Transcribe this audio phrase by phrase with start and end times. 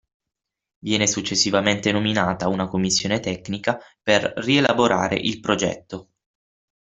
[0.79, 6.09] Viene successivamente nominata una commissione tecnica per rielaborare il progetto.